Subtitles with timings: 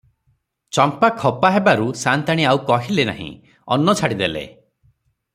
[0.77, 3.27] ଚମ୍ପା ଖପା ହେବାରୁ ସାଆନ୍ତାଣୀ ଆଉ କହିଲେ ନାହିଁ,
[3.77, 4.43] ଅନ୍ନ ଛାଡ଼ିଦେଲେ।